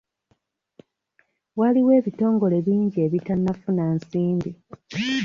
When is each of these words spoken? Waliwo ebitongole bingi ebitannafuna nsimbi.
Waliwo 1.59 1.91
ebitongole 1.99 2.57
bingi 2.67 2.97
ebitannafuna 3.05 3.83
nsimbi. 3.97 4.51